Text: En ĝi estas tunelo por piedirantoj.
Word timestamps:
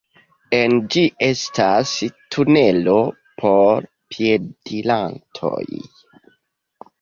En 0.59 0.71
ĝi 0.93 1.01
estas 1.25 1.91
tunelo 2.35 2.95
por 3.43 3.87
piedirantoj. 4.15 5.63